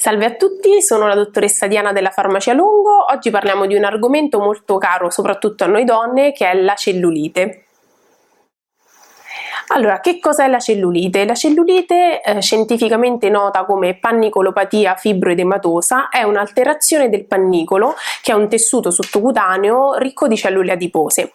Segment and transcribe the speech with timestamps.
[0.00, 3.06] Salve a tutti, sono la dottoressa Diana della Farmacia Lungo.
[3.10, 7.64] Oggi parliamo di un argomento molto caro soprattutto a noi donne che è la cellulite.
[9.70, 11.26] Allora, che cos'è la cellulite?
[11.26, 18.48] La cellulite, eh, scientificamente nota come pannicolopatia fibroedematosa, è un'alterazione del pannicolo che è un
[18.48, 21.32] tessuto sottocutaneo ricco di cellule adipose.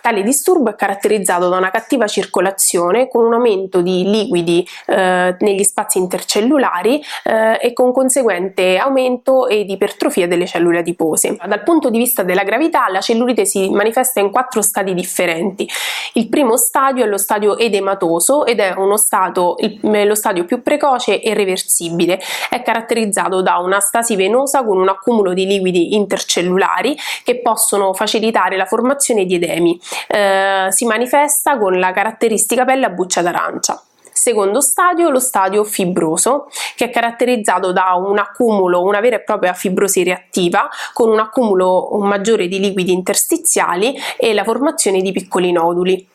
[0.00, 5.62] Tale disturbo è caratterizzato da una cattiva circolazione con un aumento di liquidi eh, negli
[5.62, 11.36] spazi intercellulari eh, e con conseguente aumento ed ipertrofia delle cellule adipose.
[11.46, 15.68] Dal punto di vista della gravità, la cellulite si manifesta in quattro stadi differenti.
[16.14, 21.20] Il primo stadio è lo stadio edematoso ed è stato, il, lo stadio più precoce
[21.20, 22.20] e reversibile.
[22.48, 28.56] È caratterizzato da una stasi venosa con un accumulo di liquidi intercellulari che possono facilitare
[28.56, 33.82] la formazione di edemi eh, si manifesta con la caratteristica pelle a buccia d'arancia.
[34.12, 39.52] Secondo stadio, lo stadio fibroso, che è caratterizzato da un accumulo, una vera e propria
[39.54, 46.08] fibrosi reattiva, con un accumulo maggiore di liquidi interstiziali e la formazione di piccoli noduli.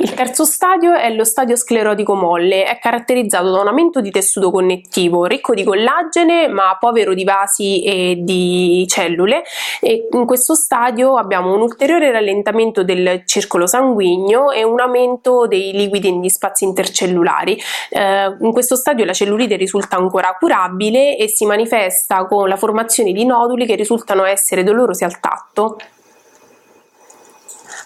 [0.00, 4.52] Il terzo stadio è lo stadio sclerotico molle, è caratterizzato da un aumento di tessuto
[4.52, 9.42] connettivo ricco di collagene ma povero di vasi e di cellule
[9.80, 15.72] e in questo stadio abbiamo un ulteriore rallentamento del circolo sanguigno e un aumento dei
[15.72, 17.60] liquidi negli spazi intercellulari.
[17.90, 23.10] Eh, in questo stadio la cellulite risulta ancora curabile e si manifesta con la formazione
[23.10, 25.76] di noduli che risultano essere dolorosi al tatto.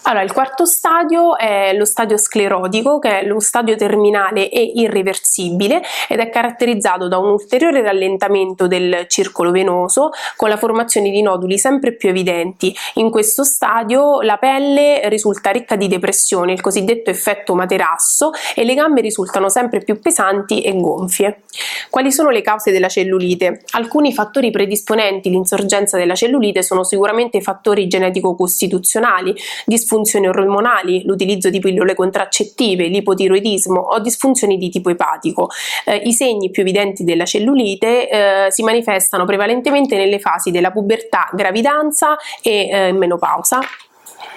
[0.05, 5.81] Allora, il quarto stadio è lo stadio sclerotico, che è lo stadio terminale e irreversibile
[6.09, 11.57] ed è caratterizzato da un ulteriore rallentamento del circolo venoso con la formazione di noduli
[11.57, 12.75] sempre più evidenti.
[12.95, 18.73] In questo stadio la pelle risulta ricca di depressione, il cosiddetto effetto materasso, e le
[18.73, 21.43] gambe risultano sempre più pesanti e gonfie.
[21.89, 23.61] Quali sono le cause della cellulite?
[23.71, 29.33] Alcuni fattori predisponenti all'insorgenza della cellulite sono sicuramente fattori genetico-costituzionali,
[29.65, 35.49] disfunzionali disfunzioni ormonali, l'utilizzo di pillole contraccettive, l'ipotiroidismo o disfunzioni di tipo epatico.
[35.85, 41.29] Eh, I segni più evidenti della cellulite eh, si manifestano prevalentemente nelle fasi della pubertà,
[41.33, 43.59] gravidanza e eh, menopausa.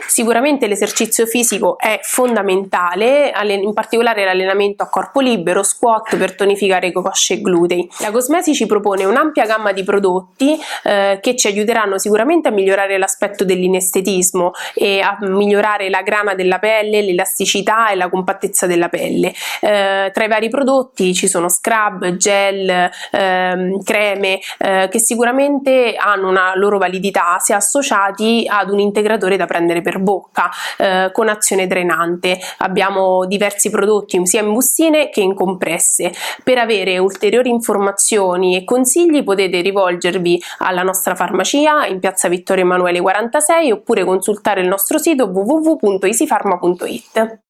[0.07, 7.35] Sicuramente l'esercizio fisico è fondamentale, in particolare l'allenamento a corpo libero, squat per tonificare cosce
[7.35, 7.89] e glutei.
[8.01, 12.99] La Cosmesi ci propone un'ampia gamma di prodotti eh, che ci aiuteranno sicuramente a migliorare
[12.99, 19.33] l'aspetto dell'inestetismo e a migliorare la grana della pelle, l'elasticità e la compattezza della pelle.
[19.61, 26.29] Eh, tra i vari prodotti ci sono scrub, gel, ehm, creme eh, che sicuramente hanno
[26.29, 31.67] una loro validità se associati ad un integratore da prendere per bocca eh, con azione
[31.67, 32.39] drenante.
[32.59, 36.13] Abbiamo diversi prodotti sia in bustine che in compresse.
[36.43, 43.01] Per avere ulteriori informazioni e consigli potete rivolgervi alla nostra farmacia in piazza Vittorio Emanuele
[43.01, 47.45] 46 oppure consultare il nostro sito www.easypharma.it.